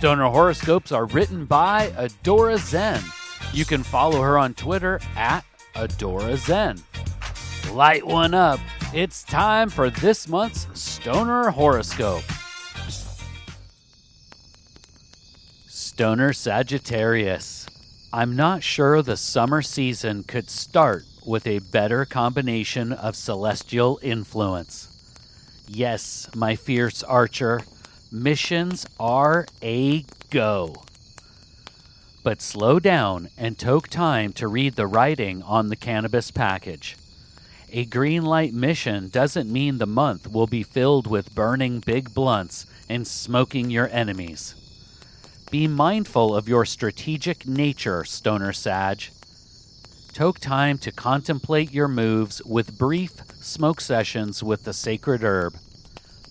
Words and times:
Stoner 0.00 0.30
horoscopes 0.30 0.92
are 0.92 1.04
written 1.04 1.44
by 1.44 1.88
Adora 1.88 2.56
Zen. 2.56 3.02
You 3.52 3.66
can 3.66 3.82
follow 3.82 4.22
her 4.22 4.38
on 4.38 4.54
Twitter 4.54 4.98
at 5.14 5.44
Adora 5.74 6.38
Zen. 6.38 6.78
Light 7.74 8.06
one 8.06 8.32
up. 8.32 8.60
It's 8.94 9.22
time 9.22 9.68
for 9.68 9.90
this 9.90 10.26
month's 10.26 10.66
Stoner 10.72 11.50
horoscope. 11.50 12.22
Stoner 15.68 16.32
Sagittarius. 16.32 17.66
I'm 18.10 18.34
not 18.34 18.62
sure 18.62 19.02
the 19.02 19.18
summer 19.18 19.60
season 19.60 20.24
could 20.24 20.48
start 20.48 21.04
with 21.26 21.46
a 21.46 21.58
better 21.58 22.06
combination 22.06 22.94
of 22.94 23.16
celestial 23.16 24.00
influence. 24.02 24.88
Yes, 25.68 26.30
my 26.34 26.56
fierce 26.56 27.02
archer, 27.02 27.60
missions 28.12 28.86
are 28.98 29.46
a 29.62 30.04
go. 30.30 30.74
But 32.22 32.42
slow 32.42 32.78
down 32.78 33.30
and 33.38 33.58
take 33.58 33.88
time 33.88 34.32
to 34.34 34.48
read 34.48 34.74
the 34.74 34.86
writing 34.86 35.42
on 35.42 35.68
the 35.68 35.76
cannabis 35.76 36.30
package. 36.30 36.96
A 37.72 37.84
green 37.84 38.24
light 38.24 38.52
mission 38.52 39.08
doesn't 39.08 39.50
mean 39.50 39.78
the 39.78 39.86
month 39.86 40.30
will 40.30 40.46
be 40.46 40.62
filled 40.62 41.06
with 41.06 41.34
burning 41.34 41.80
big 41.80 42.12
blunts 42.12 42.66
and 42.88 43.06
smoking 43.06 43.70
your 43.70 43.88
enemies. 43.88 44.54
Be 45.50 45.66
mindful 45.66 46.34
of 46.34 46.48
your 46.48 46.64
strategic 46.64 47.46
nature, 47.46 48.04
Stoner 48.04 48.52
Sag. 48.52 49.04
Take 50.12 50.40
time 50.40 50.78
to 50.78 50.92
contemplate 50.92 51.72
your 51.72 51.88
moves 51.88 52.42
with 52.44 52.76
brief 52.76 53.12
smoke 53.40 53.80
sessions 53.80 54.42
with 54.42 54.64
the 54.64 54.72
sacred 54.72 55.22
herb. 55.22 55.54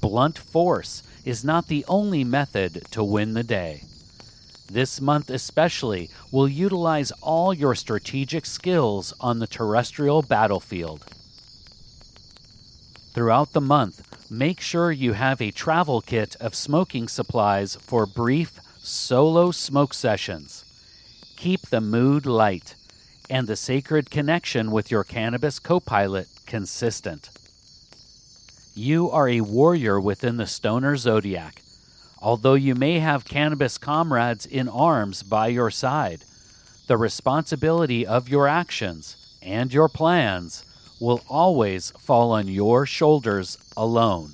Blunt 0.00 0.38
force 0.38 1.02
is 1.24 1.44
not 1.44 1.68
the 1.68 1.84
only 1.88 2.24
method 2.24 2.82
to 2.90 3.04
win 3.04 3.34
the 3.34 3.42
day. 3.42 3.84
This 4.70 5.00
month, 5.00 5.28
especially, 5.28 6.10
will 6.30 6.48
utilize 6.48 7.12
all 7.20 7.52
your 7.52 7.74
strategic 7.74 8.46
skills 8.46 9.12
on 9.20 9.38
the 9.38 9.46
terrestrial 9.46 10.22
battlefield. 10.22 11.04
Throughout 13.12 13.52
the 13.52 13.60
month, 13.60 14.30
make 14.30 14.60
sure 14.60 14.90
you 14.90 15.12
have 15.12 15.42
a 15.42 15.50
travel 15.50 16.00
kit 16.00 16.36
of 16.40 16.54
smoking 16.54 17.06
supplies 17.06 17.76
for 17.76 18.06
brief 18.06 18.60
solo 18.78 19.50
smoke 19.50 19.92
sessions. 19.92 20.64
Keep 21.36 21.68
the 21.68 21.82
mood 21.82 22.24
light 22.24 22.74
and 23.28 23.46
the 23.46 23.56
sacred 23.56 24.10
connection 24.10 24.70
with 24.70 24.90
your 24.90 25.04
cannabis 25.04 25.58
co 25.58 25.80
pilot 25.80 26.28
consistent. 26.46 27.28
You 28.74 29.10
are 29.10 29.28
a 29.28 29.42
warrior 29.42 30.00
within 30.00 30.38
the 30.38 30.46
stoner 30.46 30.96
zodiac. 30.96 31.62
Although 32.20 32.54
you 32.54 32.74
may 32.74 33.00
have 33.00 33.24
cannabis 33.24 33.76
comrades 33.76 34.46
in 34.46 34.68
arms 34.68 35.22
by 35.22 35.48
your 35.48 35.70
side, 35.70 36.24
the 36.86 36.96
responsibility 36.96 38.06
of 38.06 38.28
your 38.28 38.48
actions 38.48 39.16
and 39.42 39.72
your 39.72 39.88
plans 39.88 40.64
will 41.00 41.20
always 41.28 41.90
fall 41.98 42.30
on 42.32 42.48
your 42.48 42.86
shoulders 42.86 43.58
alone. 43.76 44.32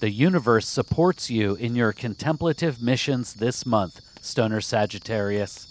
The 0.00 0.10
universe 0.10 0.68
supports 0.68 1.30
you 1.30 1.54
in 1.54 1.74
your 1.74 1.92
contemplative 1.92 2.80
missions 2.80 3.34
this 3.34 3.66
month, 3.66 4.00
Stoner 4.20 4.60
Sagittarius. 4.60 5.69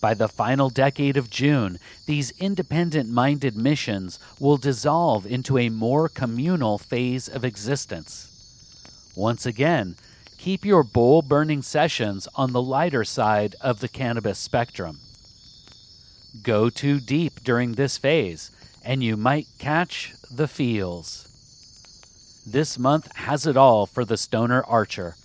By 0.00 0.14
the 0.14 0.28
final 0.28 0.70
decade 0.70 1.16
of 1.16 1.30
June, 1.30 1.78
these 2.06 2.32
independent 2.38 3.10
minded 3.10 3.56
missions 3.56 4.18
will 4.38 4.56
dissolve 4.56 5.26
into 5.26 5.58
a 5.58 5.68
more 5.68 6.08
communal 6.08 6.78
phase 6.78 7.28
of 7.28 7.44
existence. 7.44 9.12
Once 9.14 9.44
again, 9.44 9.96
keep 10.38 10.64
your 10.64 10.82
bowl 10.82 11.20
burning 11.20 11.62
sessions 11.62 12.26
on 12.34 12.52
the 12.52 12.62
lighter 12.62 13.04
side 13.04 13.54
of 13.60 13.80
the 13.80 13.88
cannabis 13.88 14.38
spectrum. 14.38 14.98
Go 16.42 16.70
too 16.70 17.00
deep 17.00 17.44
during 17.44 17.72
this 17.72 17.98
phase, 17.98 18.50
and 18.82 19.02
you 19.02 19.16
might 19.16 19.48
catch 19.58 20.14
the 20.30 20.48
feels. 20.48 21.26
This 22.46 22.78
month 22.78 23.14
has 23.16 23.46
it 23.46 23.56
all 23.56 23.84
for 23.84 24.04
the 24.04 24.16
stoner 24.16 24.62
archer 24.64 25.16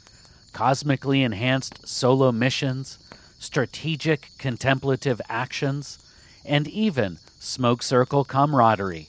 cosmically 0.56 1.22
enhanced 1.22 1.86
solo 1.86 2.32
missions, 2.32 2.98
strategic 3.46 4.32
contemplative 4.38 5.22
actions, 5.30 6.00
and 6.44 6.68
even 6.68 7.18
smoke 7.40 7.84
circle 7.84 8.26
camaraderie. 8.26 9.08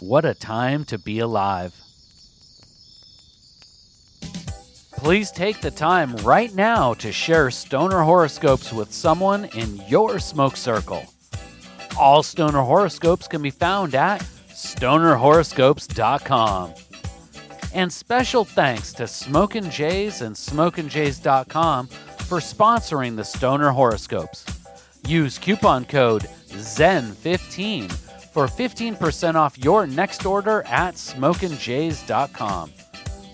What 0.00 0.24
a 0.24 0.34
time 0.34 0.84
to 0.86 0.98
be 0.98 1.18
alive! 1.18 1.74
Please 4.92 5.30
take 5.30 5.60
the 5.60 5.70
time 5.70 6.16
right 6.16 6.54
now 6.54 6.94
to 6.94 7.10
share 7.10 7.50
stoner 7.50 8.02
horoscopes 8.02 8.72
with 8.72 8.92
someone 8.92 9.46
in 9.46 9.76
your 9.88 10.18
smoke 10.18 10.56
circle. 10.56 11.04
All 11.98 12.22
stoner 12.22 12.60
horoscopes 12.60 13.26
can 13.26 13.40
be 13.40 13.50
found 13.50 13.94
at 13.94 14.20
stonerhoroscopes.com. 14.50 16.74
And 17.72 17.92
special 17.92 18.44
thanks 18.44 18.92
to 18.94 19.06
Smokin' 19.06 19.70
Jays 19.70 20.22
and 20.22 20.34
SmokinJays.com 20.34 21.88
for 22.30 22.38
sponsoring 22.38 23.16
the 23.16 23.24
Stoner 23.24 23.70
Horoscopes. 23.70 24.46
Use 25.04 25.36
coupon 25.36 25.84
code 25.84 26.22
ZEN15 26.46 27.90
for 28.30 28.46
15% 28.46 29.34
off 29.34 29.58
your 29.58 29.84
next 29.84 30.24
order 30.24 30.62
at 30.62 30.94
SmokinJays.com. 30.94 32.70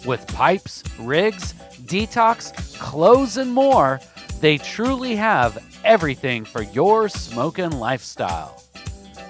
With 0.06 0.27
pipes, 0.29 0.83
rigs, 0.99 1.53
detox, 1.85 2.79
clothes, 2.79 3.37
and 3.37 3.53
more, 3.53 4.01
they 4.41 4.56
truly 4.56 5.15
have 5.17 5.62
everything 5.85 6.47
for 6.47 6.62
your 6.62 7.11
smoking 7.11 7.73
lifestyle. 7.73 8.65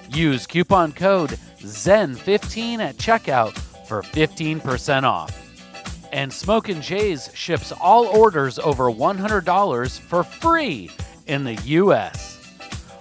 Use 0.07 0.47
coupon 0.47 0.93
code 0.93 1.31
ZEN15 1.57 2.79
at 2.79 2.95
checkout 2.95 3.57
for 3.85 4.01
15% 4.01 5.03
off. 5.03 5.46
And 6.11 6.31
Smokin' 6.31 6.81
Jays 6.81 7.29
ships 7.33 7.71
all 7.71 8.05
orders 8.05 8.59
over 8.59 8.85
$100 8.85 9.99
for 9.99 10.23
free 10.23 10.89
in 11.25 11.43
the 11.43 11.55
US. 11.55 12.37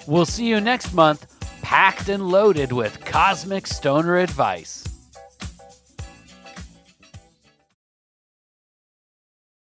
We'll 0.07 0.27
see 0.27 0.47
you 0.47 0.61
next 0.61 0.93
month, 0.93 1.27
packed 1.63 2.09
and 2.09 2.29
loaded 2.29 2.73
with 2.73 3.05
cosmic 3.05 3.67
stoner 3.67 4.17
advice. 4.17 4.85